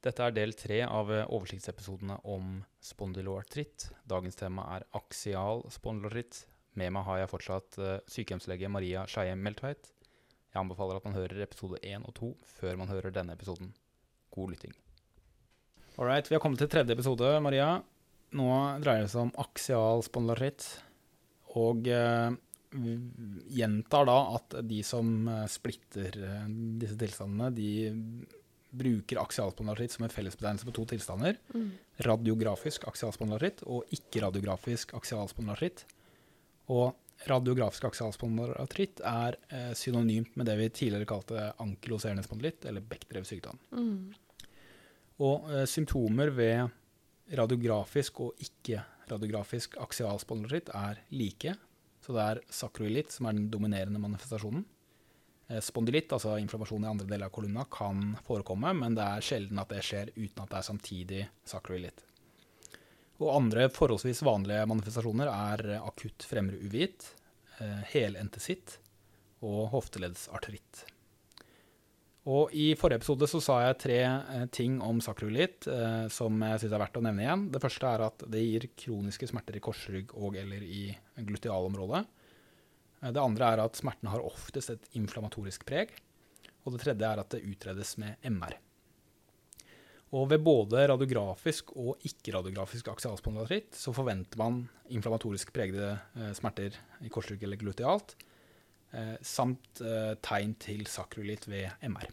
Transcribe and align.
Dette 0.00 0.24
er 0.24 0.32
del 0.32 0.54
tre 0.56 0.78
av 0.86 1.10
eh, 1.12 1.26
oversiktsepisodene 1.28 2.16
om 2.32 2.62
spondyloartritt. 2.80 3.90
Dagens 4.08 4.38
tema 4.40 4.64
er 4.78 4.86
aksial 4.96 5.66
spondyloartritt. 5.68 6.46
Med 6.80 6.94
meg 6.96 7.04
har 7.04 7.20
jeg 7.20 7.32
fortsatt 7.34 7.76
eh, 7.76 7.98
sykehjemslege 8.08 8.70
Maria 8.72 9.04
Skeie 9.10 9.36
Meltveit. 9.36 9.92
Jeg 10.50 10.62
anbefaler 10.62 10.96
at 10.96 11.04
man 11.04 11.18
hører 11.18 11.44
episode 11.44 11.82
én 11.84 12.06
og 12.08 12.16
to 12.16 12.30
før 12.56 12.80
man 12.80 12.88
hører 12.88 13.12
denne 13.12 13.36
episoden. 13.36 13.74
God 14.32 14.54
lytting. 14.54 14.72
Alright, 16.00 16.30
vi 16.30 16.38
har 16.38 16.40
kommet 16.40 16.62
til 16.64 16.72
tredje 16.72 16.96
episode, 16.96 17.36
Maria. 17.44 17.74
Nå 18.40 18.50
dreier 18.80 19.04
det 19.04 19.12
seg 19.12 19.26
om 19.26 19.36
aksial 19.44 20.06
spondyloartritt. 20.08 20.70
Og 21.60 21.92
eh, 21.92 22.40
gjentar 23.52 24.08
da 24.08 24.18
at 24.40 24.62
de 24.64 24.80
som 24.86 25.28
eh, 25.28 25.48
splitter 25.50 26.22
disse 26.80 26.96
tilstandene, 26.96 27.52
de 27.52 27.72
bruker 28.70 29.20
aksialspondylartritt 29.20 29.94
som 29.94 30.04
en 30.06 30.12
fellesbetegnelse 30.12 30.66
på 30.68 30.74
to 30.76 30.86
tilstander. 30.92 31.38
Mm. 31.54 31.70
Radiografisk 32.06 32.86
aksialspondylartritt 32.90 33.64
og 33.66 33.94
ikke-radiografisk 33.96 34.94
aksialspondylartritt. 34.98 35.84
Og 36.70 36.94
radiografisk 37.28 37.88
aksialspondylartritt 37.90 39.02
er 39.06 39.36
eh, 39.50 39.72
synonymt 39.76 40.36
med 40.38 40.48
det 40.48 40.56
vi 40.60 40.68
tidligere 40.82 41.08
kalte 41.10 41.50
ankyloserende 41.60 42.24
spondylitt, 42.24 42.64
eller 42.70 42.84
Bechdrevs 42.86 43.32
sykdom. 43.34 43.58
Mm. 43.74 44.12
Og 45.20 45.50
eh, 45.50 45.66
symptomer 45.68 46.32
ved 46.32 46.70
radiografisk 47.36 48.22
og 48.24 48.46
ikke-radiografisk 48.46 49.76
aksialspondylartritt 49.82 50.72
er 50.74 51.02
like. 51.12 51.56
Så 52.00 52.16
det 52.16 52.26
er 52.26 52.44
sakroilitt 52.54 53.12
som 53.12 53.28
er 53.28 53.36
den 53.36 53.50
dominerende 53.52 54.00
manifestasjonen. 54.02 54.64
Eh, 55.50 55.60
Spondylitt, 55.60 56.12
altså 56.12 56.36
inflammasjon 56.38 56.84
i 56.84 56.90
andre 56.90 57.08
deler 57.08 57.26
av 57.26 57.34
kolumna, 57.34 57.64
kan 57.70 58.14
forekomme, 58.26 58.72
men 58.82 58.94
det 58.98 59.06
er 59.06 59.24
sjelden 59.24 59.58
at 59.62 59.72
det 59.72 59.82
skjer 59.86 60.12
uten 60.14 60.44
at 60.44 60.52
det 60.52 60.60
er 60.60 60.68
samtidig 60.68 61.24
sakroilitt. 61.48 62.04
Og 63.20 63.34
andre 63.34 63.66
forholdsvis 63.72 64.22
vanlige 64.24 64.68
manifestasjoner 64.70 65.28
er 65.32 65.74
akutt 65.80 66.24
fremre 66.24 66.60
uvitt, 66.62 67.10
eh, 67.58 67.82
helentesitt 67.92 68.78
og 69.42 69.68
hofteleddsartritt. 69.74 70.86
Og 72.30 72.52
I 72.52 72.74
forrige 72.76 73.00
episode 73.00 73.26
så 73.26 73.40
sa 73.42 73.58
jeg 73.64 73.78
tre 73.80 74.00
eh, 74.04 74.46
ting 74.52 74.78
om 74.84 75.00
sakroilitt 75.02 75.66
som 76.12 76.42
jeg 76.46 76.62
syns 76.62 76.72
er 76.72 76.84
verdt 76.84 77.00
å 77.00 77.04
nevne 77.04 77.26
igjen. 77.26 77.46
Det 77.50 77.62
første 77.64 77.90
er 77.90 78.06
at 78.06 78.24
det 78.30 78.44
gir 78.44 78.68
kroniske 78.84 79.28
smerter 79.28 79.56
i 79.58 79.64
korsrygg 79.64 80.14
og 80.14 80.36
eller 80.38 80.62
i 80.62 80.86
glutealområdet. 81.18 82.04
Eh, 83.02 83.12
Det 83.12 83.20
andre 83.20 83.52
er 83.52 83.64
at 83.64 83.76
smertene 83.76 84.12
har 84.12 84.24
oftest 84.24 84.70
et 84.70 84.90
inflammatorisk 84.98 85.66
preg. 85.66 85.92
Og 86.64 86.74
det 86.74 86.82
tredje 86.84 87.06
er 87.06 87.20
at 87.22 87.30
det 87.32 87.44
utredes 87.48 87.96
med 87.98 88.16
MR. 88.22 88.58
Og 90.10 90.26
ved 90.32 90.42
både 90.42 90.88
radiografisk 90.90 91.70
og 91.78 92.00
ikke-radiografisk 92.06 92.88
aksialspondylartritt 92.90 93.76
så 93.78 93.92
forventer 93.94 94.40
man 94.40 94.64
inflammatorisk 94.90 95.52
pregede 95.54 95.92
eh, 96.18 96.32
smerter 96.34 96.74
i 97.06 97.10
korsrygg 97.12 97.44
eller 97.46 97.60
glutealt, 97.60 98.16
eh, 98.90 99.14
samt 99.22 99.80
eh, 99.86 100.16
tegn 100.18 100.56
til 100.58 100.82
sakrolitt 100.90 101.46
ved 101.46 101.70
MR. 101.86 102.10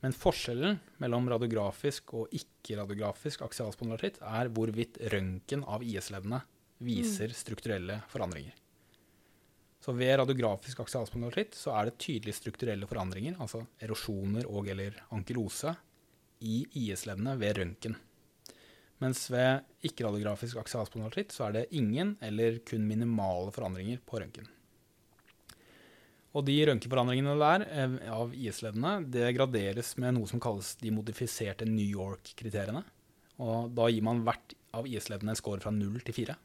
Men 0.00 0.16
forskjellen 0.16 0.78
mellom 1.04 1.28
radiografisk 1.28 2.14
og 2.16 2.32
ikke-radiografisk 2.32 3.44
aksialspondylartritt 3.44 4.22
er 4.24 4.48
hvorvidt 4.48 4.96
røntgen 5.12 5.66
av 5.68 5.84
IS-leddene 5.84 6.40
viser 6.80 7.36
strukturelle 7.36 8.00
forandringer. 8.08 8.56
Så 9.80 9.94
ved 9.96 10.18
radiografisk 10.20 10.82
aksialspondylartritt 10.84 11.56
så 11.56 11.72
er 11.78 11.88
det 11.88 11.98
tydelige 12.02 12.36
strukturelle 12.36 12.88
forandringer, 12.88 13.38
altså 13.40 13.62
erosjoner 13.80 14.48
og 14.50 14.68
eller 14.68 14.98
ankylose, 15.14 15.72
i 16.40 16.62
IS-leddene 16.86 17.34
ved 17.40 17.58
røntgen. 17.58 17.96
Mens 19.00 19.26
ved 19.32 19.64
ikke-radiografisk 19.84 20.60
aksialspondylartritt 20.60 21.32
så 21.32 21.46
er 21.46 21.56
det 21.56 21.68
ingen 21.76 22.14
eller 22.24 22.60
kun 22.68 22.84
minimale 22.88 23.52
forandringer 23.52 24.00
på 24.04 24.20
røntgen. 24.20 24.48
Og 26.30 26.44
de 26.46 26.54
røntgenforandringene 26.68 27.34
der 27.40 27.64
eh, 27.66 27.96
av 28.14 28.36
IS-leddene 28.36 28.92
det 29.10 29.32
graderes 29.34 29.96
med 29.98 30.14
noe 30.14 30.28
som 30.30 30.42
kalles 30.42 30.76
de 30.78 30.92
modifiserte 30.94 31.66
New 31.66 31.88
York-kriteriene. 31.88 32.84
Og 33.42 33.72
da 33.74 33.88
gir 33.90 34.04
man 34.06 34.22
hvert 34.26 34.54
av 34.76 34.86
IS-leddene 34.86 35.34
en 35.34 35.40
score 35.40 35.64
fra 35.64 35.72
0 35.74 36.04
til 36.06 36.16
4. 36.20 36.36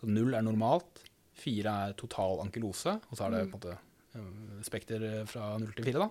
Så 0.00 0.08
0 0.08 0.38
er 0.38 0.46
normalt, 0.46 1.02
4 1.40 1.76
er 1.88 1.96
total 1.98 2.42
ankylose, 2.44 2.98
og 2.98 3.14
så 3.16 3.26
er 3.26 3.34
det 3.34 3.44
på 3.48 3.48
en 3.48 3.56
måte 3.56 3.76
eh, 3.76 4.60
spekter 4.66 5.06
fra 5.30 5.54
0 5.60 5.72
til 5.76 5.90
4. 5.92 6.04
da. 6.04 6.10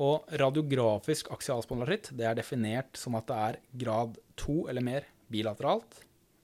Og 0.00 0.30
radiografisk 0.40 1.28
aksialspondylartritt 1.34 2.14
det 2.16 2.28
er 2.28 2.38
definert 2.38 2.96
som 2.96 3.18
at 3.18 3.26
det 3.28 3.40
er 3.48 3.58
grad 3.82 4.16
2 4.40 4.62
eller 4.72 4.84
mer 4.84 5.08
bilateralt, 5.30 5.98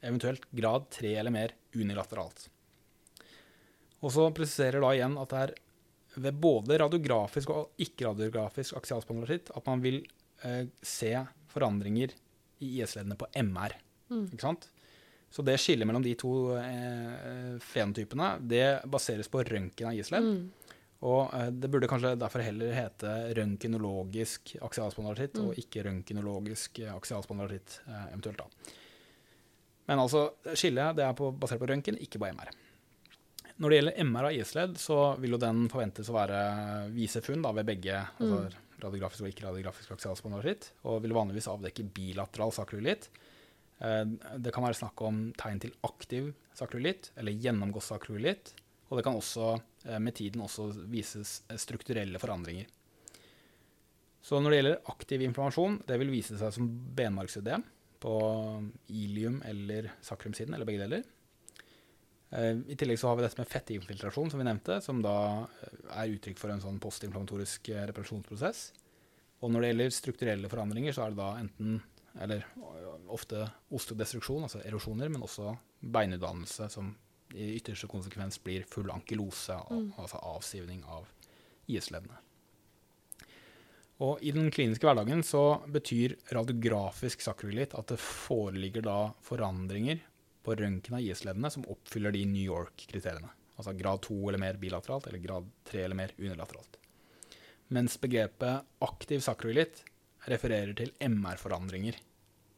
eventuelt 0.04 0.44
grad 0.52 0.90
3 0.92 1.14
eller 1.22 1.34
mer 1.34 1.54
unilateralt. 1.76 2.50
Og 4.04 4.12
så 4.12 4.28
presiserer 4.36 4.82
da 4.84 4.92
igjen 4.92 5.16
at 5.18 5.32
det 5.32 5.40
er 5.46 5.54
ved 6.16 6.36
både 6.40 6.78
radiografisk 6.80 7.50
og 7.52 7.82
ikke-radiografisk 7.82 8.76
aksialspondylartritt 8.78 9.50
at 9.56 9.66
man 9.68 9.82
vil 9.84 9.98
eh, 10.44 10.68
se 10.80 11.12
forandringer 11.52 12.14
i 12.64 12.70
IS-leddene 12.80 13.18
på 13.20 13.28
MR. 13.42 13.74
Mm. 14.12 14.28
Ikke 14.30 14.44
sant? 14.44 14.68
Så 15.30 15.42
det 15.44 15.58
skillet 15.60 15.88
mellom 15.88 16.04
de 16.04 16.14
to 16.18 16.32
eh, 16.56 17.56
fenotypene 17.60 18.36
det 18.40 18.66
baseres 18.88 19.28
på 19.28 19.42
røntgen 19.44 19.90
av 19.90 19.98
IS-ledd. 19.98 20.28
Mm. 20.30 20.66
Og 21.04 21.34
eh, 21.36 21.50
det 21.52 21.70
burde 21.72 21.90
kanskje 21.90 22.14
derfor 22.18 22.44
heller 22.44 22.76
hete 22.76 23.14
røntgenologisk 23.36 24.56
aksialspondylartritt 24.64 25.36
Mm. 25.36 25.48
og 25.48 25.58
ikke 25.60 25.84
røntgenologisk 25.84 26.78
eh, 26.80 26.94
aksialspondylartritt 26.94 27.80
eh, 27.86 28.06
eventuelt 28.12 28.38
da. 28.38 28.46
Men 29.86 30.02
altså, 30.02 30.30
skillet 30.54 30.96
det 30.98 31.04
er 31.06 31.12
på, 31.14 31.30
basert 31.30 31.60
på 31.62 31.68
røntgen, 31.70 31.98
ikke 32.02 32.18
på 32.18 32.30
MR. 32.32 32.50
Når 33.56 33.70
det 33.70 33.76
gjelder 33.76 34.00
MR 34.04 34.28
av 34.28 34.34
IS-ledd, 34.36 34.74
så 34.80 34.96
vil 35.20 35.36
jo 35.36 35.40
den 35.40 35.68
forventes 35.72 36.10
å 36.10 36.16
være 36.16 36.40
vise 36.92 37.22
funn 37.24 37.44
da, 37.44 37.52
ved 37.56 37.68
begge 37.70 38.00
altså 38.02 38.40
radiografisk 38.82 39.24
og 39.24 39.30
ikke-radiografisk 39.30 39.94
aksialspondylartritt, 39.94 40.72
og 40.84 40.98
vil 41.04 41.14
vanligvis 41.16 41.48
avdekke 41.48 41.86
bilateral 41.96 42.52
sakroilitt. 42.52 43.08
Eh, 43.80 44.04
Det 44.38 44.52
kan 44.54 44.64
være 44.64 44.78
snakk 44.78 45.02
om 45.04 45.32
tegn 45.36 45.60
til 45.60 45.74
aktiv 45.84 46.32
sakroilitt 46.56 47.10
eller 47.16 47.36
gjennomgått 47.36 47.84
sakroilitt, 47.84 48.54
og 48.88 48.98
det 48.98 49.04
kan 49.04 49.18
også 49.18 49.50
eh, 49.84 49.98
med 50.00 50.14
tiden 50.16 50.44
også 50.44 50.70
vises 50.88 51.42
eh, 51.50 51.60
strukturelle 51.60 52.20
forandringer. 52.22 52.66
Så 54.26 54.40
når 54.40 54.50
det 54.50 54.60
gjelder 54.60 54.88
aktiv 54.90 55.22
inflammasjon, 55.22 55.82
det 55.86 55.98
vil 56.00 56.10
vise 56.10 56.38
seg 56.38 56.54
som 56.54 56.70
benmargsødem 56.96 57.62
på 58.02 58.14
ilium 58.90 59.38
eller 59.46 59.92
sakrumsiden, 60.02 60.54
eller 60.54 60.66
begge 60.66 60.82
deler. 60.82 61.04
I 62.34 62.74
tillegg 62.74 62.98
så 62.98 63.06
har 63.06 63.16
vi 63.16 63.22
dette 63.22 63.38
med 63.38 63.48
fettinfiltrasjon, 63.48 64.32
som 64.32 64.42
vi 64.42 64.48
nevnte, 64.48 64.80
som 64.82 64.98
da 65.00 65.46
er 65.94 66.10
uttrykk 66.10 66.40
for 66.42 66.50
en 66.50 66.60
sånn 66.60 66.80
postinflammatorisk 66.82 67.70
reparasjonsprosess. 67.70 68.64
Og 69.46 69.52
når 69.54 69.62
det 69.62 69.70
gjelder 69.70 69.94
strukturelle 69.94 70.50
forandringer, 70.50 70.96
så 70.96 71.06
er 71.06 71.14
det 71.14 71.20
da 71.22 71.28
enten, 71.38 71.78
eller 72.20 72.44
eh, 72.56 73.10
ofte 73.12 73.50
ostedestruksjon, 73.74 74.46
altså 74.46 74.62
erosjoner, 74.64 75.10
men 75.12 75.22
også 75.26 75.56
beinutdannelse, 75.80 76.70
som 76.72 76.94
i 77.34 77.56
ytterste 77.56 77.88
konsekvens 77.90 78.38
blir 78.42 78.64
full 78.70 78.90
ankylose, 78.90 79.56
Mm. 79.70 79.92
altså 79.98 80.20
avsivning 80.22 80.84
av 80.84 81.08
IS-leddene. 81.68 82.18
Og 84.04 84.20
i 84.22 84.30
den 84.30 84.50
kliniske 84.52 84.84
hverdagen 84.84 85.22
så 85.24 85.62
betyr 85.72 86.16
radiografisk 86.36 87.22
sakroilitt 87.24 87.74
at 87.74 87.88
det 87.88 87.98
foreligger 87.98 88.84
da 88.84 88.98
forandringer 89.24 90.02
på 90.44 90.54
røntgen 90.60 90.98
av 90.98 91.00
IS-leddene 91.00 91.50
som 91.50 91.64
oppfyller 91.72 92.12
de 92.12 92.24
New 92.28 92.44
York-kriteriene. 92.44 93.30
Altså 93.56 93.72
grad 93.72 94.02
2 94.04 94.18
eller 94.28 94.38
mer 94.42 94.58
bilateralt, 94.60 95.06
eller 95.08 95.18
grad 95.18 95.48
3 95.64 95.84
eller 95.86 95.96
mer 95.96 96.12
unilateralt. 96.18 96.76
Mens 97.72 97.96
begrepet 97.98 98.68
aktiv 98.84 99.24
sakroilitt 99.24 99.80
refererer 100.30 100.74
til 100.76 100.92
MR-forandringer 101.00 101.98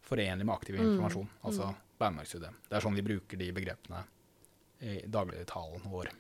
forenlig 0.08 0.46
med 0.46 0.54
aktiv 0.54 0.78
Mm, 0.78 1.02
altså 1.42 1.68
mm. 1.68 1.84
Det 1.98 2.76
er 2.76 2.84
sånn 2.84 2.96
vi 2.96 3.02
bruker 3.02 3.40
de 3.40 3.50
begrepene 3.52 4.04
i 4.86 5.00
dagligtalen 5.10 5.88
vår. 5.90 6.10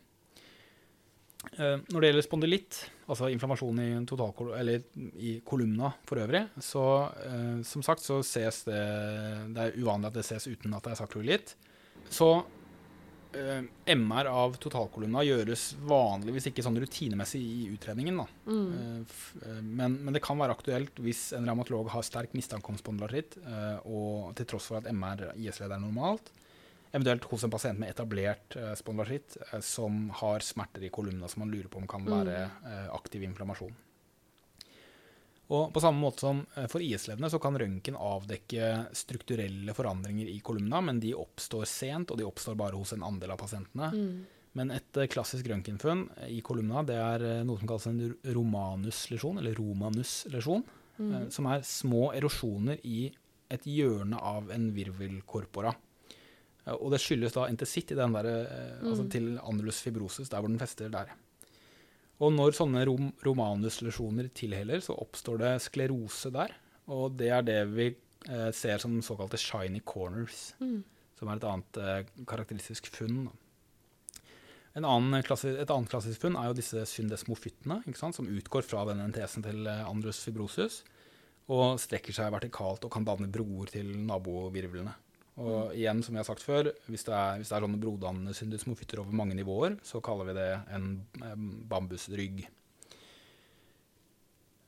Eh, 1.54 1.76
Når 1.86 2.00
det 2.00 2.08
gjelder 2.10 2.26
spondylitt, 2.26 2.78
altså 3.06 3.28
inflammasjon 3.30 3.78
i, 3.84 3.88
eller 4.58 4.82
i 5.22 5.36
kolumna 5.46 5.92
for 6.08 6.18
øvrig, 6.18 6.42
så 6.58 6.84
eh, 7.24 7.62
som 7.62 7.84
sagt 7.86 8.02
så 8.02 8.18
ses 8.26 8.64
det 8.66 8.82
Det 9.54 9.68
er 9.68 9.78
uvanlig 9.78 10.10
at 10.10 10.18
det 10.18 10.26
ses 10.26 10.48
uten 10.50 10.74
at 10.74 10.84
det 10.84 10.92
er 10.92 11.00
sakroilitt. 11.00 11.54
Så 12.10 12.42
MR 13.32 14.26
av 14.30 14.54
totalkolumna 14.62 15.20
gjøres 15.26 15.74
vanligvis 15.84 16.46
ikke 16.50 16.62
sånn 16.64 16.78
rutinemessig 16.80 17.40
i 17.42 17.66
utredningen. 17.74 18.22
Mm. 18.46 18.68
Eh, 18.72 19.16
eh, 19.44 19.60
Men, 19.62 19.98
men 20.04 20.14
det 20.16 20.22
kan 20.24 20.38
være 20.40 20.54
aktuelt 20.56 20.96
hvis 21.04 21.32
en 21.36 21.46
revmatolog 21.48 21.90
har 21.92 22.02
sterk 22.06 22.32
mistanke 22.34 22.68
om 22.72 22.78
spondylartritt, 22.80 23.36
eh, 23.44 23.78
og 23.86 24.34
til 24.38 24.46
tross 24.46 24.66
for 24.70 24.80
at 24.80 24.88
MR 24.92 25.32
IS-ledd 25.36 25.72
er 25.76 25.82
normalt, 25.82 26.30
eventuelt 26.92 27.24
hos 27.28 27.44
en 27.44 27.52
pasient 27.52 27.78
med 27.78 27.90
etablert 27.92 28.56
eh, 28.56 28.72
spondylartritt 28.80 29.36
eh, 29.52 29.60
som 29.60 30.08
har 30.22 30.40
smerter 30.40 30.86
i 30.88 30.90
kolumna 30.94 31.28
som 31.28 31.44
man 31.44 31.52
lurer 31.52 31.68
på 31.68 31.82
om 31.82 31.86
kan 31.90 32.00
Mm. 32.08 32.14
være 32.14 32.38
eh, 32.64 32.88
aktiv 32.96 33.22
inflammasjon. 33.28 33.74
Og 35.50 35.70
på 35.72 35.80
samme 35.80 36.00
måte 36.02 36.20
som 36.20 36.42
eh, 36.56 36.66
for 36.68 36.84
IS-levende 36.84 37.30
så 37.32 37.38
kan 37.40 37.56
røntgen 37.56 37.96
avdekke 37.96 38.72
strukturelle 38.96 39.72
forandringer 39.76 40.28
i 40.28 40.40
kolumna, 40.44 40.82
men 40.84 41.00
de 41.00 41.14
oppstår 41.16 41.64
sent, 41.70 42.10
og 42.12 42.18
de 42.20 42.26
oppstår 42.28 42.56
bare 42.60 42.76
hos 42.76 42.92
en 42.92 43.02
andel 43.06 43.32
av 43.32 43.38
pasientene. 43.40 43.88
Mm. 43.94 44.26
Men 44.58 44.70
et 44.74 44.96
eh, 45.00 45.06
klassisk 45.08 45.48
røntgenfunn 45.48 46.06
i 46.28 46.40
kolumna 46.44 46.82
det 46.84 46.96
er 47.00 47.24
eh, 47.30 47.42
noe 47.48 47.60
som 47.60 47.68
kalles 47.70 47.86
en 47.88 48.02
romanus-lesjon, 48.36 49.38
eller 49.40 49.56
romanus-lesjon, 49.60 50.64
Mm. 50.98 51.12
eh, 51.14 51.28
som 51.30 51.46
er 51.46 51.60
små 51.62 52.08
erosjoner 52.18 52.80
i 52.82 53.04
et 53.54 53.62
hjørne 53.70 54.18
av 54.18 54.48
en 54.50 54.64
virvelkorpora. 54.74 55.70
Eh, 56.66 56.72
Og 56.74 56.90
det 56.90 56.98
skyldes 57.00 57.32
da 57.36 57.44
entesitt 57.46 57.92
i 57.92 57.94
den 57.94 58.12
der, 58.12 58.26
mm. 58.82 58.88
altså 58.90 59.04
Mm. 59.04 59.10
til 59.10 59.38
annulus 59.38 59.80
fibrosus, 59.80 60.28
der 60.28 60.40
hvor 60.42 60.48
den 60.50 60.58
fester 60.58 60.90
der. 60.90 61.14
Og 62.18 62.32
når 62.34 62.56
sånne 62.56 62.82
rom 62.88 63.12
romanus-lesjoner 63.22 64.30
tilheller, 64.34 64.82
så 64.82 64.96
oppstår 64.98 65.38
det 65.42 65.52
sklerose 65.62 66.32
der. 66.34 66.54
Og 66.90 67.14
det 67.20 67.28
er 67.30 67.44
det 67.46 67.58
vi 67.70 67.88
eh, 67.92 68.50
ser 68.56 68.82
som 68.82 68.96
såkalte 69.04 69.38
shiny 69.38 69.80
corners, 69.86 70.54
Mm. 70.58 70.82
som 71.18 71.28
er 71.28 71.36
et 71.36 71.44
annet 71.44 71.78
eh, 71.82 72.24
karakteristisk 72.26 72.90
funn. 72.90 73.28
annen 74.84 75.22
klassi 75.22 75.48
et 75.48 75.70
annet 75.70 75.90
klassisk 75.90 76.20
funn 76.22 76.36
er 76.36 76.50
jo 76.50 76.58
disse 76.58 76.84
syndesmofyttene, 76.86 77.82
som 78.14 78.26
utgår 78.26 78.62
fra 78.62 78.84
den 78.84 79.02
NTS-en 79.10 79.42
til 79.46 79.66
eh, 79.66 79.84
andrus 79.86 80.22
fibrosus, 80.24 80.82
og 81.48 81.78
strekker 81.80 82.12
seg 82.12 82.32
vertikalt 82.34 82.84
og 82.84 82.92
kan 82.92 83.06
danne 83.06 83.30
broer 83.30 83.70
til 83.72 83.94
nabovirvlene. 84.06 84.94
Og 85.38 85.74
igjen, 85.76 86.02
som 86.02 86.16
jeg 86.16 86.24
har 86.24 86.28
sagt 86.28 86.42
før, 86.42 86.70
hvis 86.90 87.06
det 87.06 87.14
er, 87.14 87.38
hvis 87.38 87.50
det 87.50 87.56
er 87.56 87.64
sånne 87.64 87.80
brodannende 87.82 88.34
syndesmofytter 88.34 89.02
over 89.04 89.14
mange 89.14 89.36
nivåer, 89.38 89.76
så 89.86 90.02
kaller 90.04 90.30
vi 90.30 90.38
det 90.38 90.48
en, 90.74 90.88
bambusrygg. 91.70 92.40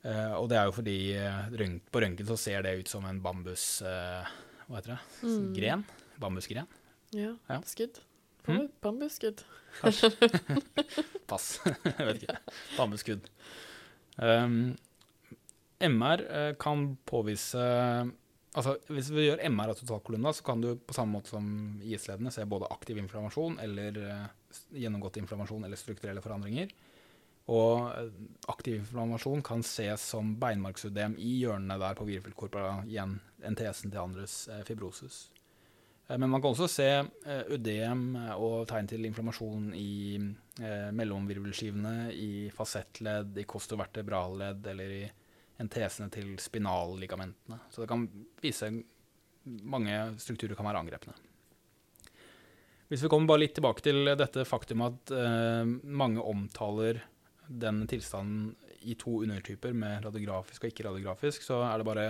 Eh, 0.00 0.34
og 0.38 0.46
det 0.52 0.60
er 0.60 0.68
jo 0.68 0.76
fordi 0.76 0.98
eh, 1.18 1.40
rønt, 1.60 1.90
på 1.92 2.04
røntgen 2.04 2.28
så 2.28 2.38
ser 2.40 2.62
det 2.64 2.78
ut 2.84 2.92
som 2.92 3.08
en 3.08 3.18
bambus... 3.24 3.80
Eh, 3.82 4.36
hva 4.70 4.78
heter 4.78 4.94
det? 4.94 5.00
Mm. 5.26 5.50
Gren? 5.56 5.82
Bambusgren? 6.22 6.70
Ja. 7.18 7.34
Ja. 7.50 7.58
Skudd. 7.66 7.98
Mm. 8.46 8.68
Bambusskudd. 8.80 9.42
Pass. 11.30 11.58
jeg 11.84 12.06
vet 12.06 12.22
ikke. 12.22 12.38
Bambusskudd. 12.76 13.28
Um, 14.16 14.76
MR 15.80 16.22
eh, 16.28 16.54
kan 16.60 16.96
påvise 17.08 17.64
Altså, 18.58 18.74
Hvis 18.90 19.12
vi 19.14 19.28
gjør 19.28 19.42
MR 19.46 19.70
av 19.70 19.78
totalkolumna, 19.78 20.32
så 20.34 20.44
kan 20.46 20.62
du 20.62 20.72
på 20.74 20.94
samme 20.96 21.14
måte 21.18 21.30
som 21.30 21.44
IS-ledene 21.86 22.32
se 22.34 22.46
både 22.50 22.70
aktiv 22.74 22.98
inflammasjon 22.98 23.60
eller 23.62 23.98
eh, 24.02 24.24
gjennomgått 24.82 25.20
inflammasjon 25.20 25.66
eller 25.66 25.78
strukturelle 25.78 26.22
forandringer. 26.24 26.72
Og 27.54 27.92
eh, 27.92 28.08
aktiv 28.50 28.80
inflammasjon 28.80 29.44
kan 29.46 29.62
ses 29.66 30.08
som 30.14 30.34
beinmarksudem 30.42 31.14
i 31.22 31.36
hjørnene 31.44 31.78
der 31.78 31.98
på 31.98 32.08
virvelkorpora, 32.08 32.80
igjen 32.90 33.20
NTS-en 33.52 33.94
til 33.94 34.02
andres 34.02 34.40
fibrosis. 34.66 35.22
Eh, 36.08 36.18
Men 36.18 36.34
man 36.34 36.42
kan 36.42 36.50
også 36.50 36.66
se 36.66 36.90
udem 37.54 38.16
og 38.34 38.66
tegn 38.66 38.90
til 38.90 39.06
inflammasjon 39.06 39.70
i 39.78 40.18
mellomvirvelskivene, 40.98 42.10
i 42.10 42.50
fasettledd, 42.50 43.38
i 43.38 43.46
kostovertebralledd 43.48 44.66
eller 44.74 44.96
i 44.98 45.04
NTS-ene 45.60 46.10
til 46.12 46.32
spinalligamentene. 46.40 47.60
Så 47.72 47.82
det 47.82 47.90
kan 47.90 48.06
vise 48.42 48.70
mange 49.44 49.96
strukturer 50.20 50.56
kan 50.58 50.68
være 50.68 50.82
angrepne. 50.82 51.14
Hvis 52.90 53.04
vi 53.04 53.10
kommer 53.12 53.30
bare 53.30 53.44
litt 53.44 53.54
tilbake 53.54 53.84
til 53.86 54.10
dette 54.18 54.44
faktum 54.48 54.82
at 54.82 55.12
eh, 55.14 55.68
mange 55.86 56.22
omtaler 56.26 57.04
den 57.46 57.84
tilstanden 57.90 58.50
i 58.88 58.96
to 58.98 59.20
undertyper 59.22 59.74
med 59.76 60.06
radiografisk 60.06 60.64
og 60.64 60.72
ikke-radiografisk, 60.72 61.44
så 61.44 61.60
er 61.68 61.78
det 61.78 61.86
bare 61.86 62.08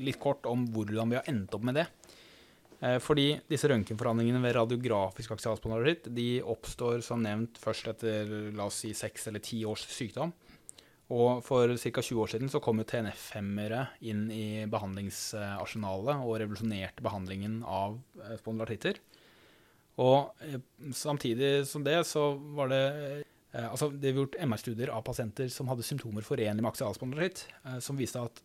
litt 0.00 0.18
kort 0.22 0.46
om 0.48 0.64
hvordan 0.72 1.12
vi 1.12 1.18
har 1.18 1.28
endt 1.30 1.54
opp 1.54 1.66
med 1.68 1.78
det. 1.78 1.86
Eh, 2.82 2.98
Fordi 3.02 3.28
disse 3.50 3.70
røntgenforhandlingene 3.70 4.42
ved 4.42 4.56
radiografisk 4.58 5.36
aksialspondylaritt 5.36 6.10
de 6.16 6.42
oppstår 6.42 7.04
som 7.06 7.22
nevnt 7.22 7.60
først 7.62 7.92
etter 7.94 8.32
la 8.56 8.66
oss 8.66 8.82
si 8.82 8.90
seks 8.96 9.28
eller 9.30 9.44
ti 9.44 9.62
års 9.68 9.86
sykdom. 9.86 10.34
Og 11.12 11.42
for 11.44 11.68
ca. 11.76 12.00
20 12.00 12.20
år 12.22 12.30
siden 12.32 12.48
så 12.52 12.60
kom 12.64 12.80
jo 12.80 12.86
TNF-hemmere 12.88 13.86
inn 14.08 14.28
i 14.32 14.64
behandlingsarsenalet 14.70 16.22
og 16.24 16.38
revolusjonerte 16.40 17.04
behandlingen 17.04 17.58
av 17.68 17.98
spondylartitter. 18.40 19.00
Og 20.00 20.30
eh, 20.46 20.60
samtidig 20.96 21.66
som 21.68 21.84
det 21.84 21.98
så 22.08 22.30
var 22.56 22.70
det 22.72 22.84
eh, 23.52 23.66
altså 23.66 23.90
Det 23.92 24.14
ble 24.14 24.24
gjort 24.24 24.38
MR-studier 24.40 24.92
av 24.94 25.04
pasienter 25.04 25.50
som 25.52 25.68
hadde 25.68 25.84
symptomer 25.84 26.24
forenlig 26.24 26.64
med 26.64 26.70
aksialspondylaritt, 26.70 27.44
eh, 27.66 27.76
som 27.84 27.98
viste 28.00 28.22
at 28.22 28.40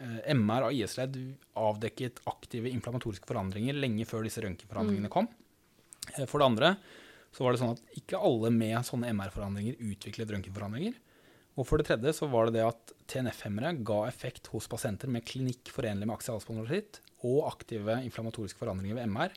eh, 0.00 0.32
MR 0.32 0.70
av 0.70 0.76
IS-ledd 0.76 1.18
avdekket 1.60 2.22
aktive 2.32 2.72
inflammatoriske 2.72 3.28
forandringer 3.28 3.76
lenge 3.76 4.08
før 4.08 4.24
disse 4.24 4.40
røntgenforandringene 4.44 5.12
kom. 5.12 5.28
Eh, 6.14 6.24
For 6.24 6.40
det 6.40 6.48
andre 6.48 6.72
så 7.36 7.44
var 7.44 7.52
det 7.52 7.60
sånn 7.60 7.76
at 7.76 7.98
ikke 8.00 8.22
alle 8.24 8.48
med 8.54 8.78
sånne 8.88 9.12
MR-forandringer 9.12 9.76
utviklet 9.90 10.32
røntgenforandringer. 10.32 10.96
Og 11.56 11.64
for 11.64 11.80
det 11.80 11.88
tredje 11.88 12.12
så 12.18 12.28
var 12.28 12.48
det 12.48 12.58
det 12.58 12.66
at 12.66 12.92
TNF-hemmere 13.08 13.72
ga 13.86 14.02
effekt 14.10 14.50
hos 14.52 14.68
pasienter 14.68 15.08
med 15.12 15.24
klinikk 15.24 15.72
forenlig 15.72 16.04
med 16.04 16.18
aksialspondylitt 16.18 17.00
og 17.24 17.46
aktive 17.48 17.96
inflammatoriske 18.04 18.60
forandringer 18.60 18.98
ved 18.98 19.08
MR, 19.08 19.32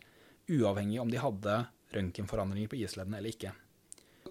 uavhengig 0.51 1.00
om 1.00 1.12
de 1.12 1.21
hadde 1.21 1.62
røntgenforandringer 1.95 2.69
på 2.71 2.80
IS-leddene 2.81 3.21
eller 3.21 3.33
ikke. 3.33 3.56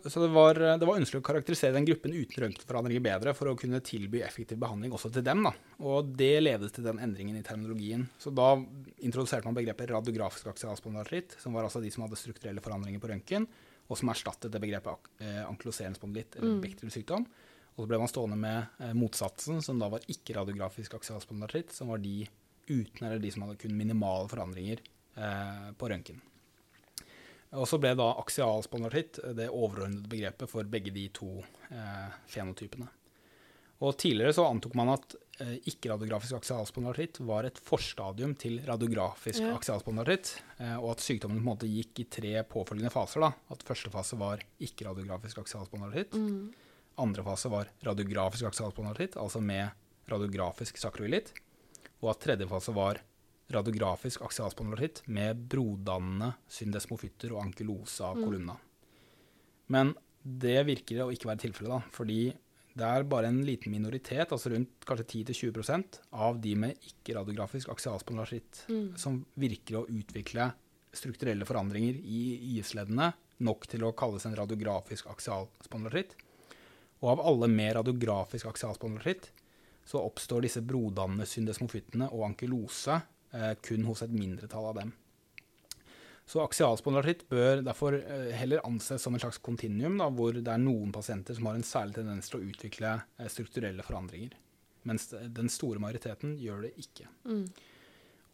Så 0.05 0.21
det 0.23 0.29
var, 0.31 0.55
det 0.79 0.87
var 0.87 0.99
ønskelig 1.01 1.19
å 1.19 1.27
karakterisere 1.27 1.75
den 1.75 1.87
gruppen 1.89 2.13
uten 2.15 2.45
røntgenforandringer 2.45 3.03
bedre 3.03 3.33
for 3.35 3.51
å 3.51 3.57
kunne 3.59 3.81
tilby 3.83 4.21
effektiv 4.23 4.61
behandling 4.63 4.93
også 4.95 5.11
til 5.15 5.25
dem. 5.27 5.43
Da. 5.49 5.53
Og 5.83 6.13
det 6.21 6.37
ledet 6.45 6.71
til 6.77 6.87
den 6.87 7.01
endringen 7.03 7.41
i 7.41 7.43
terminologien. 7.47 8.05
Så 8.23 8.31
da 8.31 8.53
introduserte 9.03 9.49
man 9.49 9.57
begrepet 9.59 9.91
radiografisk 9.91 10.53
aksialspondylitt, 10.53 11.35
som 11.43 11.57
var 11.57 11.67
altså 11.67 11.83
de 11.83 11.91
som 11.95 12.05
hadde 12.07 12.21
strukturelle 12.21 12.63
forandringer 12.63 13.03
på 13.03 13.11
røntgen, 13.11 13.49
og 13.89 13.99
som 13.99 14.13
erstattet 14.13 14.53
det 14.53 14.63
begrepet 14.63 15.11
eh, 15.25 15.43
ankyloserende 15.49 15.99
spondylitt, 15.99 16.37
eller 16.37 16.59
Mm. 16.59 16.63
Bechdels 16.63 16.95
sykdom. 16.95 17.27
Og 17.79 17.85
så 17.85 17.89
ble 17.93 18.01
man 18.03 18.11
stående 18.11 18.37
med 18.43 18.83
eh, 18.83 18.95
motsatsen, 18.99 19.63
som 19.63 19.79
da 19.79 19.87
var 19.93 20.03
ikke-radiografisk 20.11 20.99
aksialspondylaritt, 20.99 21.71
som 21.73 21.93
var 21.93 22.03
de 22.03 22.25
uten 22.69 23.07
eller 23.07 23.23
de 23.23 23.31
som 23.31 23.47
hadde 23.47 23.61
kun 23.63 23.77
minimale 23.79 24.27
forandringer 24.29 24.83
eh, 24.83 25.69
på 25.79 25.89
røntgen. 25.93 26.19
Og 27.57 27.65
så 27.71 27.79
ble 27.81 27.95
da 27.97 28.11
aksialspondylaritt 28.21 29.23
det 29.39 29.47
overordnede 29.49 30.11
begrepet 30.11 30.51
for 30.51 30.69
begge 30.69 30.93
de 30.93 31.07
to 31.17 31.39
eh, 31.71 32.19
fenotypene. 32.29 32.91
Og 33.79 33.95
tidligere 33.95 34.35
så 34.35 34.45
antok 34.51 34.75
man 34.77 34.91
at 34.97 35.15
eh, 35.39 35.55
ikke-radiografisk 35.71 36.41
aksialspondylaritt 36.41 37.23
var 37.25 37.47
et 37.47 37.61
forstadium 37.63 38.35
til 38.37 38.59
radiografisk 38.67 39.45
Ja. 39.47 39.55
aksialspondylaritt, 39.55 40.35
eh, 40.59 40.77
og 40.77 40.97
at 40.97 41.05
sykdommen 41.07 41.39
på 41.39 41.47
en 41.47 41.51
måte 41.55 41.71
gikk 41.71 42.03
i 42.03 42.09
tre 42.11 42.35
påfølgende 42.43 42.91
faser. 42.93 43.23
da. 43.23 43.33
At 43.55 43.63
første 43.63 43.95
fase 43.95 44.19
var 44.19 44.43
ikke-radiografisk 44.59 45.39
aksialspondylaritt. 45.47 46.19
Mm. 46.19 46.51
Andre 46.99 47.23
fase 47.27 47.51
var 47.53 47.69
radiografisk 47.87 48.49
aksialspondylaritt, 48.51 49.17
altså 49.21 49.41
med 49.43 49.71
radiografisk 50.11 50.79
sakroilitt. 50.81 51.33
Og 52.03 52.11
at 52.11 52.21
tredje 52.25 52.47
fase 52.49 52.75
var 52.75 53.01
radiografisk 53.53 54.23
aksialspondylaritt 54.27 55.03
med 55.09 55.47
brodannende 55.49 56.35
syndesmofytter 56.53 57.33
og 57.33 57.47
ankylose 57.47 58.01
av 58.05 58.17
Mm. 58.17 58.25
kolumna. 58.25 58.57
Men 59.69 59.95
det 60.25 60.67
virker 60.67 61.05
å 61.05 61.13
ikke 61.13 61.29
være 61.31 61.45
tilfellet, 61.47 61.71
da, 61.71 61.81
fordi 61.91 62.35
det 62.79 62.85
er 62.87 63.03
bare 63.05 63.27
en 63.27 63.45
liten 63.45 63.73
minoritet, 63.73 64.29
altså 64.31 64.51
rundt 64.53 64.85
kanskje 64.87 65.25
10-20% 65.25 65.99
av 66.13 66.41
de 66.41 66.55
med 66.55 66.77
ikke-radiografisk 66.79 67.69
aksialspondylaritt 67.73 68.67
Mm. 68.69 68.97
som 68.99 69.25
virker 69.37 69.81
å 69.81 69.87
utvikle 69.89 70.53
strukturelle 70.93 71.45
forandringer 71.45 71.97
i 72.05 72.59
IS-leddene 72.59 73.13
nok 73.41 73.67
til 73.67 73.81
å 73.81 73.95
kalles 73.95 74.25
en 74.27 74.37
radiografisk 74.37 75.07
aksialspondylaritt. 75.07 76.15
Og 76.99 77.13
av 77.13 77.27
alle 77.31 77.49
mer 77.51 77.77
radiografisk 77.79 78.49
aksialspondylitt 78.51 79.31
så 79.89 80.03
oppstår 80.05 80.45
disse 80.45 80.63
brodannende 80.65 81.27
syndesmofyttene 81.29 82.11
og 82.13 82.27
ankylose 82.27 82.99
eh, 83.33 83.55
kun 83.65 83.87
hos 83.89 84.03
et 84.05 84.13
mindretall 84.13 84.67
av 84.73 84.81
dem. 84.83 84.91
Så 86.29 86.43
aksialspondylitt 86.43 87.25
bør 87.31 87.63
derfor 87.65 87.97
eh, 87.97 88.35
heller 88.37 88.65
anses 88.69 89.01
som 89.01 89.17
en 89.17 89.23
slags 89.23 89.41
kontinuum, 89.41 90.03
hvor 90.19 90.37
det 90.37 90.53
er 90.53 90.61
noen 90.61 90.93
pasienter 90.93 91.39
som 91.39 91.49
har 91.49 91.57
en 91.57 91.65
særlig 91.65 91.97
tendens 91.97 92.29
til 92.29 92.41
å 92.41 92.51
utvikle 92.51 92.93
eh, 92.99 93.31
strukturelle 93.33 93.87
forandringer, 93.87 94.35
mens 94.89 95.09
den 95.09 95.49
store 95.53 95.81
majoriteten 95.81 96.37
gjør 96.43 96.67
det 96.67 96.75
ikke. 96.85 97.09
Mm. 97.25 97.47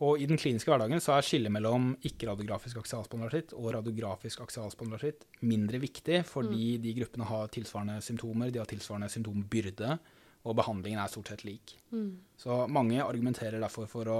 Og 0.02 0.18
i 0.18 0.26
den 0.26 0.38
kliniske 0.40 0.72
hverdagen 0.72 0.98
så 1.02 1.14
er 1.14 1.22
skillet 1.26 1.52
mellom 1.54 1.92
ikke-radiografisk 2.02 2.80
aksialspondylaritt 2.80 3.52
og 3.54 3.70
radiografisk 3.76 4.40
aksialspondylaritt 4.42 5.22
mindre 5.46 5.78
viktig, 5.78 6.24
fordi 6.26 6.78
de 6.82 6.94
gruppene 6.98 7.28
har 7.28 7.52
tilsvarende 7.54 8.00
symptomer, 8.02 8.50
de 8.50 8.58
har 8.58 8.66
tilsvarende 8.66 9.08
symptombyrde, 9.12 9.98
og 10.44 10.56
behandlingen 10.58 11.00
er 11.00 11.08
stort 11.08 11.30
sett 11.30 11.44
lik. 11.46 11.76
Mm. 11.94 12.18
Så 12.36 12.66
mange 12.68 12.98
argumenterer 13.00 13.62
derfor 13.62 13.86
for 13.88 14.10
å 14.12 14.18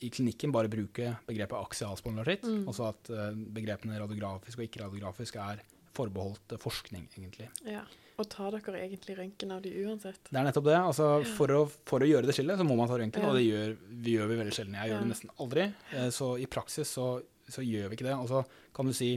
i 0.00 0.08
klinikken 0.08 0.54
bare 0.54 0.70
bruke 0.72 1.16
begrepet 1.26 1.58
aksialspondylaritt, 1.58 2.46
Mm. 2.46 2.62
og 2.68 2.74
så 2.74 2.88
at 2.94 3.10
eh, 3.10 3.34
begrepene 3.34 3.98
radiografisk 4.00 4.58
og 4.58 4.68
ikke-radiografisk 4.68 5.36
er 5.36 5.60
forbeholdt 5.92 6.54
eh, 6.54 6.62
forskning, 6.62 7.08
egentlig. 7.18 7.50
Ja. 7.66 7.82
Og 8.20 8.28
tar 8.28 8.52
dere 8.52 8.80
egentlig 8.84 9.14
røntgen 9.16 9.52
av 9.54 9.62
de 9.64 9.70
uansett? 9.86 10.20
Det 10.28 10.36
er 10.36 10.44
nettopp 10.44 10.66
det. 10.68 10.76
Altså, 10.76 11.08
for, 11.38 11.52
å, 11.56 11.62
for 11.88 12.04
å 12.04 12.08
gjøre 12.10 12.28
det 12.28 12.34
skillet, 12.36 12.58
så 12.60 12.66
må 12.68 12.76
man 12.76 12.90
ta 12.90 12.98
røntgen, 13.00 13.24
Ja. 13.24 13.30
og 13.32 13.38
det 13.38 13.46
gjør 13.46 13.74
vi, 13.88 14.14
gjør 14.18 14.28
vi 14.32 14.38
veldig 14.42 14.54
sjelden. 14.56 14.76
Jeg 14.76 14.92
gjør 14.92 15.04
det 15.06 15.10
nesten 15.14 15.32
aldri. 15.40 15.66
Eh, 15.96 16.08
Så 16.12 16.30
i 16.42 16.46
praksis 16.50 16.92
så, 16.98 17.06
så 17.48 17.64
gjør 17.64 17.88
vi 17.88 17.96
ikke 17.98 18.08
det. 18.10 18.16
Og 18.20 18.28
så 18.28 18.42
kan 18.76 18.86
du 18.90 18.92
si 18.96 19.14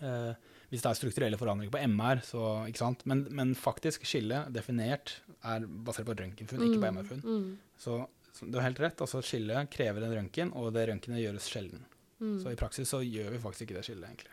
eh, 0.00 0.32
Hvis 0.72 0.82
det 0.82 0.90
er 0.90 0.98
strukturelle 0.98 1.38
forandringer 1.38 1.70
på 1.76 1.82
MR, 1.92 2.22
så 2.26 2.40
ikke 2.66 2.80
sant. 2.82 3.04
Men, 3.06 3.26
men 3.30 3.52
faktisk, 3.54 4.02
skillet 4.08 4.48
definert 4.56 5.18
er 5.46 5.62
basert 5.68 6.08
på 6.08 6.16
røntgenfunn, 6.18 6.64
ikke 6.66 6.80
på 6.82 6.88
MR-funn. 6.96 7.20
Mm. 7.22 7.52
Så, 7.78 8.00
så 8.34 8.48
du 8.50 8.56
har 8.58 8.66
helt 8.66 8.80
rett. 8.82 8.98
altså 9.04 9.20
Skillet 9.22 9.70
krever 9.70 10.02
en 10.08 10.16
røntgen, 10.16 10.50
og 10.58 10.72
det 10.74 10.88
røntgenet 10.90 11.22
gjøres 11.22 11.46
sjelden. 11.52 11.84
Mm. 12.18 12.38
Så 12.42 12.50
i 12.50 12.58
praksis 12.58 12.90
så 12.90 12.98
gjør 13.04 13.30
vi 13.36 13.42
faktisk 13.44 13.68
ikke 13.68 13.76
det 13.78 13.84
skillet, 13.86 14.08
egentlig. 14.10 14.32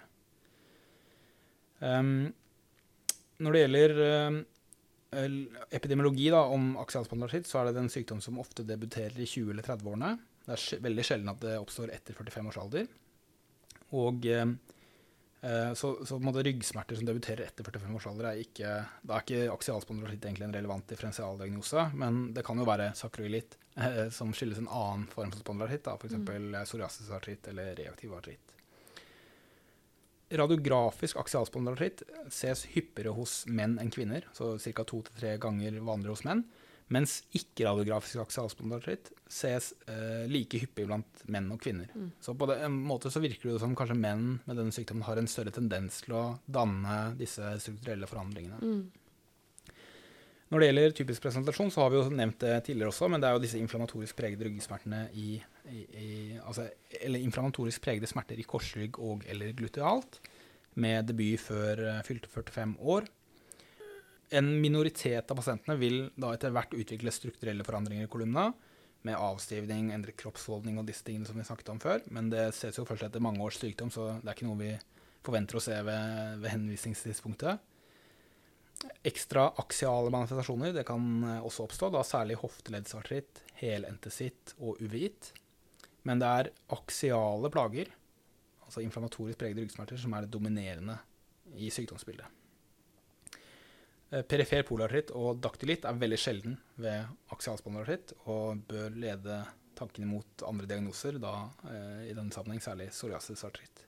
Ehm, 1.84 2.34
når 3.42 3.56
det 3.56 3.62
gjelder 3.64 3.96
ehm, 4.08 4.42
epidemiologi 5.74 6.30
da, 6.34 6.44
om 6.54 6.74
aksialspondylartritt, 6.82 7.48
så 7.50 7.62
er 7.62 7.72
det 7.72 7.82
en 7.82 7.92
sykdom 7.92 8.22
som 8.22 8.40
ofte 8.42 8.66
debuterer 8.68 9.18
i 9.20 9.30
20- 9.30 9.54
eller 9.54 9.66
30-årene. 9.66 10.14
Det 10.44 10.58
er 10.58 10.84
veldig 10.84 11.08
sjelden 11.08 11.32
at 11.32 11.42
det 11.44 11.58
oppstår 11.60 11.94
etter 11.96 12.18
45 12.18 12.52
års 12.52 12.62
alder. 12.64 12.88
Og 13.94 14.26
ehm, 14.28 14.56
eh, 15.42 15.74
så, 15.80 15.94
så 16.06 16.20
ryggsmerter 16.20 17.00
som 17.00 17.10
debuterer 17.10 17.46
etter 17.48 17.66
45 17.68 18.00
års 18.00 18.08
alder, 18.12 18.30
er 18.32 18.44
ikke, 18.44 18.78
da 19.02 19.18
er 19.18 19.26
ikke 19.26 19.52
aksialspondylartritt 19.54 20.30
egentlig 20.30 20.50
en 20.50 20.58
relevant 20.58 20.88
differensialdiagnose, 20.90 21.90
men 22.00 22.26
det 22.36 22.46
kan 22.46 22.60
jo 22.60 22.68
være 22.70 22.92
sakroilitt 22.98 23.58
eh, 23.78 24.08
som 24.14 24.34
skyldes 24.36 24.64
en 24.64 24.72
annen 24.72 25.06
form 25.14 25.34
for 25.34 25.46
spondylitt, 25.46 25.90
f.eks. 25.94 26.18
Mm. 26.20 26.58
psoriasisartritt 26.64 27.54
eller 27.54 27.76
reaktiv 27.80 28.18
artritt. 28.18 28.53
Radiografisk 30.34 31.20
aksialspondylartritt 31.22 32.04
ses 32.34 32.66
hyppigere 32.74 33.14
hos 33.14 33.44
menn 33.46 33.78
enn 33.82 33.92
kvinner, 33.94 34.26
så 34.34 34.56
ca. 34.58 34.86
to 34.88 35.04
til 35.06 35.20
tre 35.20 35.36
ganger 35.42 35.78
vanligere 35.80 36.16
hos 36.16 36.26
menn. 36.26 36.46
Mens 36.94 37.20
ikke-radiografisk 37.38 38.22
aksialspondylartritt 38.26 39.12
ses 39.32 39.72
eh, 39.90 40.26
like 40.30 40.60
hyppig 40.62 40.88
blant 40.90 41.24
menn 41.32 41.48
og 41.54 41.62
kvinner. 41.64 41.88
Mm. 41.96 42.10
Så 42.22 42.36
på 42.38 42.50
en 42.54 42.76
måte 42.90 43.12
så 43.14 43.22
virker 43.24 43.54
det 43.54 43.62
som 43.64 43.76
kanskje 43.78 43.98
menn 43.98 44.26
med 44.44 44.60
denne 44.60 44.74
sykdommen 44.76 45.06
har 45.08 45.22
en 45.22 45.30
større 45.32 45.54
tendens 45.56 46.02
til 46.04 46.18
å 46.18 46.26
danne 46.46 47.16
disse 47.20 47.56
strukturelle 47.64 48.10
forandringene. 48.10 48.60
Mm. 48.60 48.84
Når 50.54 50.62
det 50.62 50.68
gjelder 50.68 50.92
typisk 50.94 51.24
presentasjon, 51.24 51.72
så 51.74 51.82
har 51.82 51.90
vi 51.90 51.98
jo 51.98 52.10
nevnt 52.14 52.44
det 52.44 52.60
tidligere 52.68 52.92
også, 52.92 53.08
men 53.10 53.22
det 53.22 53.30
er 53.30 53.38
jo 53.38 53.42
disse 53.42 53.58
inflammatorisk 53.58 54.20
pregede 54.20 54.46
ryggsmertene 54.46 55.08
i, 55.18 55.40
i, 55.72 56.40
altså, 56.44 56.68
Eller 57.02 57.24
inflammatorisk 57.24 57.84
pregede 57.84 58.10
smerter 58.10 58.40
i 58.40 58.48
korsrygg 58.48 59.00
og 59.00 59.24
eller 59.30 59.54
glutealt, 59.58 60.20
med 60.76 61.06
debut 61.08 61.40
før 61.40 61.80
eh, 61.86 62.02
fylte 62.06 62.32
45 62.32 62.76
år. 62.80 63.08
En 64.34 64.48
minoritet 64.62 65.30
av 65.30 65.38
pasientene 65.38 65.78
vil 65.78 66.08
da 66.18 66.32
etter 66.34 66.54
hvert 66.54 66.74
utvikle 66.74 67.14
strukturelle 67.14 67.66
forandringer 67.68 68.08
i 68.08 68.12
kolumna, 68.12 68.50
med 69.04 69.20
avstivning, 69.20 69.92
endret 69.92 70.18
kroppsholdning 70.18 70.78
og 70.80 70.88
disse 70.88 71.04
tingene 71.06 71.28
som 71.28 71.38
vi 71.38 71.46
snakket 71.46 71.74
om 71.74 71.82
før, 71.84 72.02
men 72.16 72.30
det 72.32 72.48
ses 72.56 72.80
jo 72.80 72.86
først 72.88 73.04
etter 73.10 73.22
mange 73.24 73.44
års 73.44 73.60
sykdom, 73.60 73.92
så 73.92 74.14
det 74.22 74.32
er 74.32 74.38
ikke 74.38 74.48
noe 74.48 74.62
vi 74.62 74.72
forventer 75.24 75.60
å 75.60 75.64
se 75.64 75.76
ved, 75.86 76.40
ved 76.40 76.54
henvisningstidspunktet. 76.56 77.70
Ekstra 79.06 79.46
aksiale 79.62 80.12
manifestasjoner 80.12 80.74
det 80.76 80.86
kan 80.88 81.04
eh, 81.28 81.46
også 81.46 81.68
oppstå, 81.68 81.92
da 81.94 82.02
særlig 82.08 82.40
hofteleddsartritt, 82.42 83.44
helentesitt 83.60 84.56
og 84.58 84.82
uvitt. 84.84 85.34
Men 86.08 86.20
det 86.22 86.30
er 86.30 86.52
aksiale 86.76 87.52
plager, 87.54 87.92
altså 88.66 88.84
inflammatorisk 88.84 89.40
pregede 89.40 89.64
ryggsmerter, 89.64 90.00
som 90.00 90.16
er 90.16 90.26
det 90.26 90.34
dominerende 90.34 90.98
i 91.56 91.70
sykdomsbildet. 91.72 92.28
Eh, 94.14 94.22
Perifer 94.30 94.66
polartritt 94.68 95.14
og 95.18 95.40
daktylitt 95.44 95.88
er 95.90 96.00
veldig 96.00 96.20
sjelden 96.20 96.58
ved 96.82 97.08
aksialspondylartritt 97.34 98.16
og 98.28 98.66
bør 98.70 99.00
lede 99.00 99.40
tankene 99.78 100.10
mot 100.10 100.46
andre 100.46 100.70
diagnoser, 100.70 101.18
da 101.22 101.34
eh, 101.72 102.10
i 102.12 102.14
denne 102.14 102.34
sammenheng 102.36 102.62
særlig 102.62 102.92
psoriasisartritt. 102.94 103.88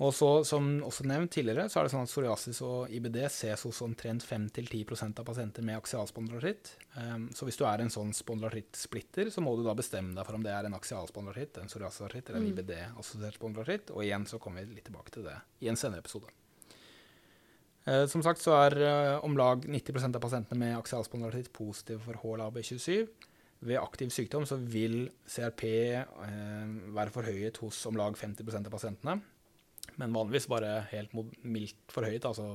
Og 0.00 0.14
så, 0.16 0.28
som 0.48 0.68
også 0.86 1.04
nevnt 1.04 1.34
tidligere, 1.34 1.66
så 1.68 1.80
er 1.80 1.86
det 1.86 1.92
sånn 1.92 2.06
at 2.06 2.08
psoriasis 2.08 2.62
og 2.64 2.92
IBD 2.96 3.18
ses 3.28 3.66
hos 3.66 3.82
omtrent 3.84 4.24
5-10% 4.24 5.20
av 5.20 5.26
pasienter 5.28 5.66
med 5.66 5.76
aksialspondylartritt. 5.76 6.70
Um, 6.94 7.26
så 7.36 7.44
hvis 7.44 7.58
du 7.60 7.66
er 7.68 7.82
en 7.84 7.92
sånn 7.92 8.14
spondylartrittsplitter, 8.16 9.28
så 9.34 9.44
må 9.44 9.52
du 9.58 9.64
da 9.66 9.74
bestemme 9.76 10.16
deg 10.16 10.24
for 10.24 10.38
om 10.38 10.46
det 10.46 10.54
er 10.56 10.68
en 10.70 10.76
aksialspondylartritt, 10.78 11.60
en 11.60 11.68
psoriasisartritt 11.68 12.30
eller 12.30 12.40
en 12.40 12.48
Mm. 12.48 12.54
IBD-assosiert 12.54 13.36
spondylartritt. 13.36 13.92
Og 13.92 14.06
igjen 14.06 14.24
så 14.26 14.40
kommer 14.40 14.64
vi 14.64 14.78
litt 14.78 14.88
tilbake 14.88 15.12
til 15.12 15.26
det 15.28 15.36
i 15.60 15.68
en 15.68 15.76
senere 15.76 16.00
episode. 16.00 16.32
Eh, 17.84 18.06
som 18.06 18.22
sagt 18.24 18.40
så 18.40 18.54
er 18.56 18.76
eh, 18.80 19.24
om 19.24 19.36
lag 19.36 19.66
90% 19.68 20.16
av 20.16 20.22
pasientene 20.24 20.58
med 20.58 20.78
aksialspondylartritt 20.78 21.52
positive 21.52 22.00
for 22.06 22.14
HLA-B27. 22.24 23.08
Ved 23.68 23.76
aktiv 23.76 24.08
sykdom 24.08 24.46
så 24.48 24.56
vil 24.56 25.10
CRP 25.28 25.64
eh, 26.00 26.72
være 26.96 27.12
forhøyet 27.12 27.60
hos 27.60 27.82
om 27.90 28.00
lag 28.00 28.16
50% 28.16 28.64
av 28.64 28.72
pasientene. 28.72 29.18
Men 30.00 30.14
vanligvis 30.16 30.48
bare 30.48 30.84
helt 30.92 31.12
mildt 31.42 31.92
forhøyet, 31.92 32.24
altså 32.24 32.46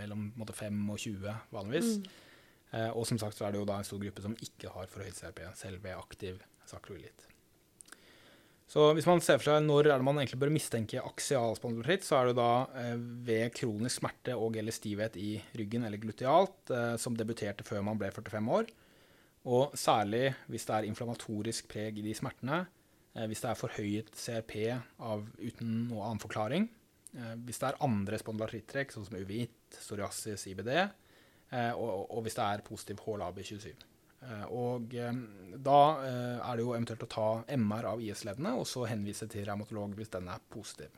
mellom 0.00 0.30
måte, 0.36 0.56
5 0.56 0.80
og 0.92 1.00
20 1.00 1.36
vanligvis. 1.54 1.96
Mm. 2.00 2.30
Eh, 2.76 2.90
og 2.90 3.06
som 3.08 3.18
sagt 3.18 3.38
så 3.38 3.46
er 3.46 3.54
det 3.54 3.62
jo 3.62 3.68
da 3.68 3.80
en 3.80 3.88
stor 3.88 4.00
gruppe 4.02 4.24
som 4.24 4.36
ikke 4.36 4.72
har 4.74 4.90
forhøyet 4.90 5.18
CRP, 5.18 5.44
selv 5.58 5.82
ved 5.84 5.96
aktiv 5.96 6.40
sakroilitt. 6.68 7.26
Så 8.70 8.84
hvis 8.94 9.06
man 9.08 9.18
ser 9.18 9.40
for 9.40 9.48
seg 9.48 9.64
når 9.64 9.88
er 9.88 9.98
det 9.98 10.06
man 10.06 10.20
egentlig 10.20 10.38
bør 10.44 10.52
mistenke 10.54 11.00
aksialspondylartritt, 11.02 12.04
så 12.06 12.20
er 12.20 12.28
det 12.28 12.36
da 12.38 12.50
eh, 12.78 13.00
ved 13.26 13.48
kronisk 13.56 13.98
smerte 13.98 14.36
og 14.38 14.60
eller 14.60 14.74
stivhet 14.74 15.16
i 15.18 15.32
ryggen 15.58 15.88
eller 15.88 15.98
glutealt, 15.98 16.70
eh, 16.70 16.94
som 17.02 17.16
debuterte 17.18 17.66
før 17.66 17.82
man 17.88 17.98
ble 17.98 18.12
45 18.14 18.52
år. 18.60 18.70
Og 19.50 19.74
særlig 19.74 20.28
hvis 20.52 20.68
det 20.68 20.76
er 20.76 20.86
inflammatorisk 20.86 21.66
preg 21.72 21.98
i 21.98 22.04
de 22.04 22.14
smertene, 22.14 22.62
hvis 23.26 23.40
det 23.42 23.50
er 23.50 23.58
forhøyet 23.58 24.10
CRP 24.14 24.54
av, 25.02 25.24
uten 25.42 25.88
noe 25.90 26.04
annen 26.06 26.22
forklaring, 26.22 26.68
eh, 27.16 27.34
hvis 27.44 27.58
det 27.58 27.68
er 27.72 27.80
andre 27.86 28.18
spondylartrittrekk, 28.22 28.92
sånn 28.94 29.06
som 29.08 29.18
uvitt, 29.18 29.56
psoriasis, 29.80 30.46
IBD, 30.52 30.70
eh, 30.78 31.72
og, 31.74 32.06
og 32.10 32.22
hvis 32.26 32.38
det 32.38 32.44
er 32.46 32.62
positiv 32.66 33.02
HLA-B27. 33.06 33.86
Eh, 34.22 34.44
Og 34.52 34.94
eh, 34.94 35.20
da 35.56 35.78
eh, 36.06 36.38
er 36.44 36.56
det 36.56 36.64
jo 36.66 36.74
eventuelt 36.76 37.06
å 37.06 37.10
ta 37.16 37.28
MR 37.56 37.88
av 37.94 38.02
IS-leddene, 38.04 38.52
og 38.60 38.66
så 38.68 38.86
henvise 38.90 39.26
til 39.32 39.46
revmatolog 39.48 39.94
hvis 39.98 40.12
den 40.14 40.28
er 40.30 40.42
positiv. 40.52 40.90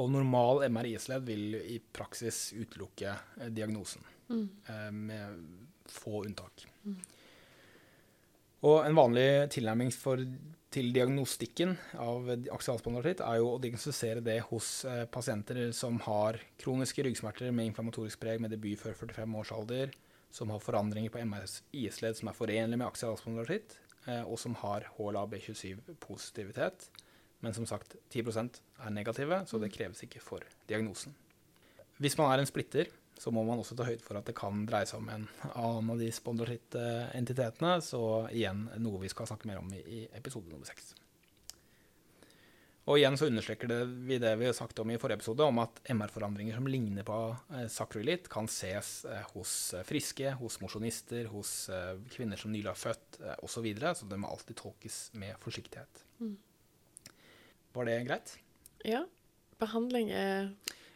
Og 0.00 0.08
normal 0.08 0.62
MR-IS-ledd 0.72 1.26
vil 1.28 1.58
i 1.68 1.76
praksis 1.92 2.46
utelukke 2.56 3.12
eh, 3.40 3.50
diagnosen, 3.52 4.08
Mm. 4.32 4.46
eh, 4.70 4.90
med 4.90 5.40
få 5.92 6.22
unntak. 6.24 6.62
Og 8.62 8.84
en 8.86 8.94
vanlig 8.94 9.26
tilnærming 9.50 9.90
for, 9.90 10.20
til 10.72 10.92
diagnostikken 10.94 11.74
av 11.98 12.28
aksialspondylartritt 12.54 13.22
er 13.26 13.40
jo 13.40 13.48
å 13.56 13.60
diagnostisere 13.62 14.22
det 14.22 14.38
hos 14.52 14.84
eh, 14.86 15.02
pasienter 15.10 15.72
som 15.74 15.98
har 16.04 16.38
kroniske 16.62 17.02
ryggsmerter 17.08 17.50
med 17.50 17.72
inflammatorisk 17.72 18.22
preg 18.22 18.42
med 18.42 18.54
debut 18.54 18.78
før 18.78 18.94
45 19.00 19.34
års 19.40 19.52
alder, 19.56 19.90
som 20.32 20.54
har 20.54 20.62
forandringer 20.62 21.10
på 21.12 21.24
MRS-IS-ledd 21.26 22.20
som 22.20 22.30
er 22.30 22.38
forenlige 22.38 22.78
med 22.78 22.86
aksialspondylartritt, 22.86 23.74
eh, 24.06 24.22
og 24.22 24.38
som 24.38 24.54
har 24.62 24.86
HLA-B27-positivitet. 24.94 26.86
Men 27.42 27.58
som 27.58 27.66
sagt, 27.66 27.98
10% 28.14 28.62
er 28.86 28.94
negative, 28.94 29.42
så 29.50 29.58
det 29.58 29.74
kreves 29.74 30.06
ikke 30.06 30.22
for 30.22 30.46
diagnosen. 30.70 31.18
Hvis 31.98 32.14
man 32.18 32.30
er 32.30 32.38
en 32.38 32.48
splitter, 32.48 32.86
så 33.18 33.30
må 33.34 33.44
man 33.46 33.60
også 33.62 33.76
ta 33.78 33.86
høyde 33.86 34.04
for 34.04 34.18
at 34.18 34.26
det 34.28 34.34
kan 34.38 34.64
dreie 34.68 34.88
seg 34.88 35.02
om 35.02 35.10
en 35.12 35.28
annen 35.52 35.92
av 35.94 36.00
de 36.00 36.08
spondylartritt-entitetene, 36.14 37.76
så 37.84 38.02
igjen 38.32 38.66
noe 38.82 39.02
vi 39.04 39.12
skal 39.12 39.28
snakke 39.30 39.50
mer 39.50 39.62
om 39.62 39.70
i, 39.76 40.06
episode 40.18 40.50
nummer 40.50 40.68
seks. 40.68 40.94
Og 42.90 42.98
igjen 42.98 43.14
så 43.14 43.28
understreker 43.30 43.70
det 43.70 43.78
vi 44.08 44.16
det 44.18 44.32
vi 44.40 44.48
har 44.48 44.56
sagt 44.58 44.80
om 44.82 44.90
i 44.90 44.96
forrige 44.98 45.20
episode, 45.20 45.46
om 45.46 45.60
at 45.62 45.78
MR-forandringer 45.94 46.56
som 46.58 46.66
ligner 46.66 47.06
på 47.06 47.18
eh, 47.54 47.68
sakroilitt, 47.70 48.26
kan 48.32 48.50
ses 48.50 49.04
eh, 49.06 49.22
hos 49.36 49.52
eh, 49.78 49.84
friske, 49.86 50.32
hos 50.40 50.58
mosjonister, 50.64 51.28
hos 51.30 51.70
kvinner 52.10 52.40
som 52.40 52.50
nylig 52.50 52.72
har 52.72 52.80
født, 52.80 53.20
osv., 53.38 53.52
så, 53.54 53.62
videre, 53.62 53.94
så 53.94 54.10
det 54.10 54.18
må 54.18 54.32
alltid 54.32 54.58
tolkes 54.58 55.02
med 55.14 55.38
forsiktighet. 55.44 56.02
Mm. 56.18 56.34
Var 57.76 57.88
det 57.88 57.98
greit? 58.10 58.34
Ja. 58.88 59.04
Behandling 59.62 60.10
er 60.10 60.50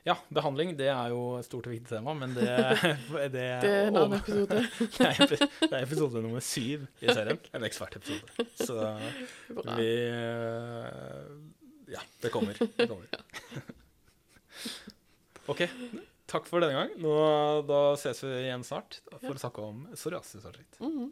Ja, 0.07 0.15
behandling 0.31 0.77
det 0.79 0.87
er 0.93 1.11
jo 1.11 1.23
et 1.41 1.47
stort 1.49 1.67
og 1.67 1.73
viktig 1.75 1.91
tema, 1.91 2.13
men 2.15 2.35
det, 2.37 2.47
det, 3.27 3.31
Det 3.35 3.43
er 3.73 3.89
en 3.89 3.97
annen 3.99 4.21
episode. 4.21 4.61
det, 5.01 5.09
er, 5.09 5.33
det 5.65 5.73
er 5.73 5.81
episode 5.83 6.23
nummer 6.23 6.45
syv 6.45 6.85
i 7.03 7.09
serien. 7.11 7.41
En 7.57 7.67
ekspertepisode. 7.67 8.47
Så 8.61 8.77
Bra. 9.51 9.75
vi 9.81 9.89
eh, 10.07 11.27
Ja, 11.97 12.05
det 12.23 12.31
kommer. 12.35 12.55
Det 12.55 12.87
kommer. 12.87 13.11
OK. 15.51 15.65
Takk 16.31 16.49
for 16.51 16.63
denne 16.63 16.79
gang. 16.79 16.95
Nå, 17.03 17.13
da 17.67 17.81
ses 17.99 18.23
vi 18.23 18.31
igjen 18.45 18.65
snart 18.67 19.01
for 19.13 19.35
å 19.35 19.43
snakke 19.43 19.63
om 19.73 19.85
psoriasisartritt. 19.95 20.79
Mhm. 20.83 21.11